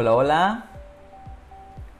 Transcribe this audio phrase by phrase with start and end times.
[0.00, 0.64] Hola, hola.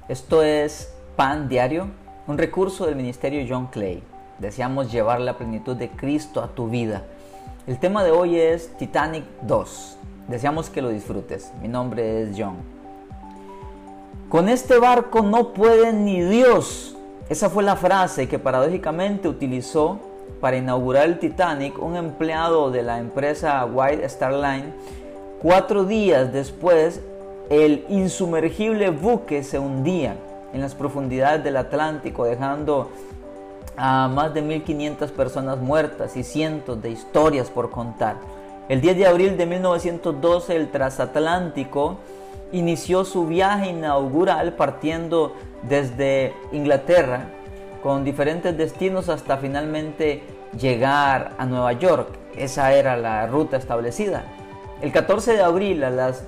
[0.08, 1.88] Esto es Pan Diario,
[2.28, 4.04] un recurso del Ministerio John Clay.
[4.38, 7.02] Deseamos llevar la plenitud de Cristo a tu vida.
[7.66, 9.96] El tema de hoy es Titanic 2.
[10.28, 11.52] Deseamos que lo disfrutes.
[11.60, 12.58] Mi nombre es John.
[14.28, 16.96] Con este barco no puede ni Dios.
[17.28, 19.98] Esa fue la frase que paradójicamente utilizó
[20.40, 24.72] para inaugurar el Titanic un empleado de la empresa White Star Line.
[25.42, 27.00] Cuatro días después,
[27.50, 30.16] el insumergible buque se hundía
[30.52, 32.90] en las profundidades del Atlántico, dejando
[33.76, 38.16] a más de 1.500 personas muertas y cientos de historias por contar.
[38.68, 41.96] El 10 de abril de 1912 el transatlántico
[42.52, 47.30] inició su viaje inaugural partiendo desde Inglaterra
[47.82, 50.22] con diferentes destinos hasta finalmente
[50.58, 52.08] llegar a Nueva York.
[52.36, 54.24] Esa era la ruta establecida.
[54.82, 56.24] El 14 de abril a las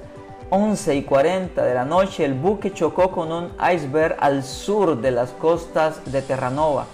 [0.52, 5.12] 11 y 40 de la noche el buque chocó con un iceberg al sur de
[5.12, 6.86] las costas de Terranova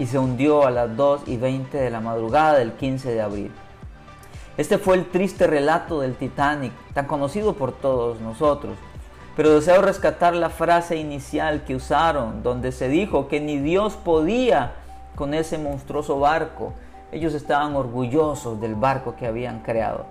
[0.00, 3.52] y se hundió a las 2 y 20 de la madrugada del 15 de abril.
[4.56, 8.76] Este fue el triste relato del Titanic, tan conocido por todos nosotros.
[9.36, 14.72] Pero deseo rescatar la frase inicial que usaron, donde se dijo que ni Dios podía
[15.14, 16.72] con ese monstruoso barco.
[17.12, 20.04] Ellos estaban orgullosos del barco que habían creado.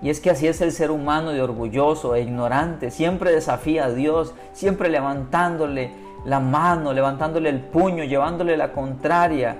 [0.00, 2.90] Y es que así es el ser humano de orgulloso e ignorante.
[2.90, 5.92] Siempre desafía a Dios, siempre levantándole
[6.24, 9.56] la mano, levantándole el puño, llevándole la contraria,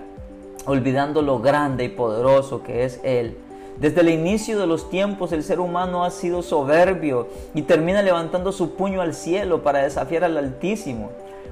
[0.67, 3.37] olvidando lo grande y poderoso que es Él.
[3.81, 8.51] Desde el inicio de los tiempos el ser humano ha sido soberbio y termina levantando
[8.51, 11.11] su puño al cielo para desafiar al Altísimo.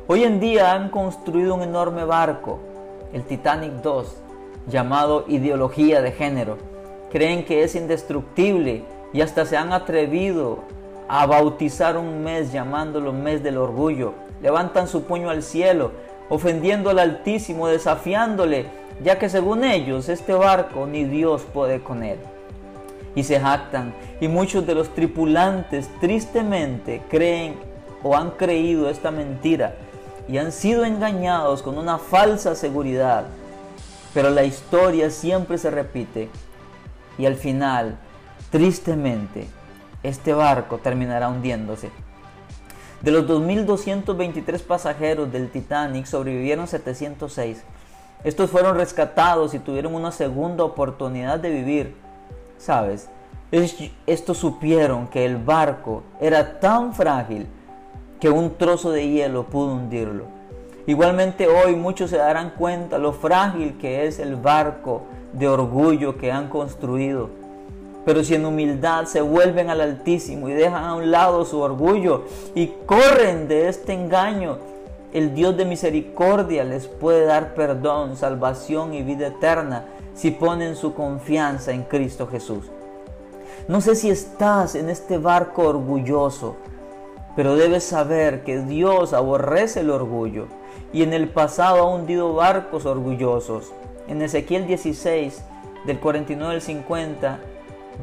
[0.08, 2.58] Hoy en día han construido un enorme barco,
[3.12, 4.16] el Titanic 2,
[4.68, 6.75] llamado ideología de género.
[7.16, 10.58] Creen que es indestructible y hasta se han atrevido
[11.08, 14.12] a bautizar un mes llamándolo mes del orgullo.
[14.42, 15.92] Levantan su puño al cielo,
[16.28, 18.66] ofendiendo al Altísimo, desafiándole
[19.02, 22.18] ya que según ellos este barco ni Dios puede con él.
[23.14, 27.54] Y se jactan, y muchos de los tripulantes tristemente creen
[28.02, 29.74] o han creído esta mentira
[30.28, 33.24] y han sido engañados con una falsa seguridad.
[34.12, 36.28] Pero la historia siempre se repite
[37.18, 37.98] y al final,
[38.50, 39.48] tristemente,
[40.02, 41.90] este barco terminará hundiéndose.
[43.02, 47.62] De los 2.223 pasajeros del Titanic sobrevivieron 706
[48.24, 51.94] estos fueron rescatados y tuvieron una segunda oportunidad de vivir.
[52.58, 53.08] ¿Sabes?
[54.06, 57.46] Estos supieron que el barco era tan frágil
[58.18, 60.24] que un trozo de hielo pudo hundirlo.
[60.86, 65.02] Igualmente hoy muchos se darán cuenta lo frágil que es el barco
[65.38, 67.30] de orgullo que han construido.
[68.04, 72.24] Pero si en humildad se vuelven al Altísimo y dejan a un lado su orgullo
[72.54, 74.58] y corren de este engaño,
[75.12, 80.94] el Dios de misericordia les puede dar perdón, salvación y vida eterna si ponen su
[80.94, 82.64] confianza en Cristo Jesús.
[83.68, 86.56] No sé si estás en este barco orgulloso,
[87.34, 90.46] pero debes saber que Dios aborrece el orgullo
[90.92, 93.72] y en el pasado ha hundido barcos orgullosos.
[94.08, 95.42] En Ezequiel 16,
[95.84, 97.40] del 49 al 50,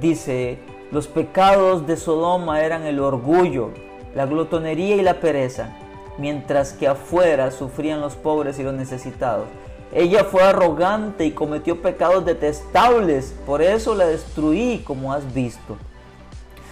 [0.02, 0.60] dice,
[0.92, 3.72] los pecados de Sodoma eran el orgullo,
[4.16, 5.76] la glotonería y la pereza
[6.18, 9.48] mientras que afuera sufrían los pobres y los necesitados.
[9.94, 15.78] Ella fue arrogante y cometió pecados detestables, por eso la destruí como has visto.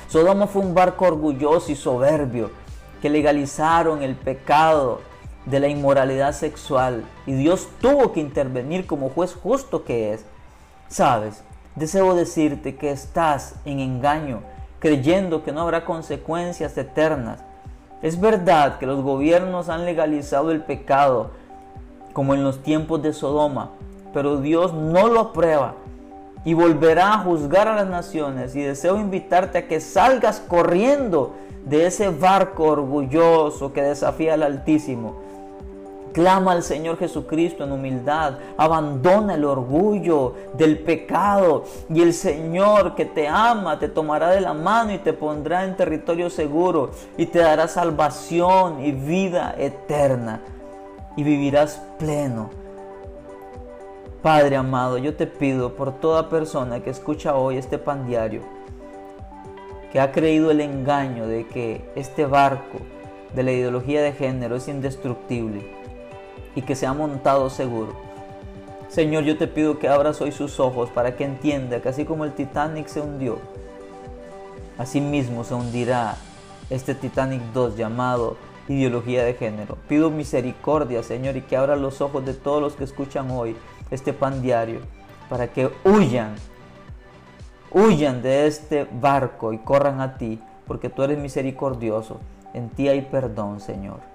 [0.08, 2.52] Sodoma fue un barco orgulloso y soberbio
[3.02, 5.02] que legalizaron el pecado
[5.46, 10.26] de la inmoralidad sexual y Dios tuvo que intervenir como juez justo que es.
[10.88, 11.44] Sabes,
[11.76, 14.42] deseo decirte que estás en engaño,
[14.80, 17.40] creyendo que no habrá consecuencias eternas
[18.02, 21.30] es verdad que los gobiernos han legalizado el pecado,
[22.14, 23.72] como en los tiempos de Sodoma,
[24.12, 25.76] pero Dios no lo aprueba
[26.44, 28.56] y volverá a juzgar a las naciones.
[28.56, 31.36] Y deseo invitarte a que salgas corriendo
[31.66, 35.18] de ese barco orgulloso que desafía al Altísimo
[36.14, 38.34] Clama al Señor Jesucristo en humildad.
[38.58, 41.64] Abandona el orgullo del pecado.
[41.90, 45.78] Y el Señor que te ama te tomará de la mano y te pondrá en
[45.78, 46.92] territorio seguro.
[47.18, 50.42] Y te dará salvación y vida eterna.
[51.16, 52.50] Y vivirás pleno.
[54.22, 58.44] Padre amado, yo te pido por toda persona que escucha hoy este pan diario,
[59.92, 62.78] que ha creído el engaño de que este barco
[63.34, 65.81] de la ideología de género es indestructible
[66.56, 67.94] y que se ha montado seguro.
[68.90, 72.26] Señor, yo te pido que abras hoy sus ojos para que entienda que así como
[72.26, 73.40] el Titanic se hundió,
[74.78, 76.18] así mismo se hundirá
[76.70, 78.36] este Titanic 2 llamado
[78.68, 79.78] ideología de género.
[79.88, 83.56] Pido misericordia, Señor, y que abra los ojos de todos los que escuchan hoy
[83.92, 84.80] este pan diario,
[85.30, 86.36] para que huyan,
[87.72, 92.20] huyan de este barco y corran a ti, porque tú eres misericordioso.
[92.54, 94.11] En ti hay perdón, Señor.